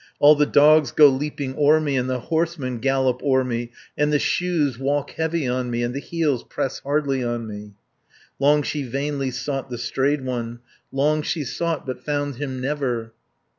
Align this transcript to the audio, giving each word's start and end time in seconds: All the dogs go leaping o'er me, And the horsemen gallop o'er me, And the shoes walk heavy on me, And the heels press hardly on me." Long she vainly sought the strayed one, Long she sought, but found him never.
All 0.17 0.33
the 0.33 0.47
dogs 0.47 0.89
go 0.89 1.09
leaping 1.09 1.55
o'er 1.55 1.79
me, 1.79 1.95
And 1.95 2.09
the 2.09 2.17
horsemen 2.21 2.79
gallop 2.79 3.21
o'er 3.21 3.43
me, 3.43 3.69
And 3.95 4.11
the 4.11 4.17
shoes 4.17 4.79
walk 4.79 5.11
heavy 5.11 5.45
on 5.47 5.69
me, 5.69 5.83
And 5.83 5.93
the 5.93 5.99
heels 5.99 6.43
press 6.43 6.79
hardly 6.79 7.23
on 7.23 7.45
me." 7.45 7.73
Long 8.39 8.63
she 8.63 8.81
vainly 8.81 9.29
sought 9.29 9.69
the 9.69 9.77
strayed 9.77 10.25
one, 10.25 10.57
Long 10.91 11.21
she 11.21 11.43
sought, 11.43 11.85
but 11.85 12.03
found 12.03 12.37
him 12.37 12.59
never. 12.59 13.13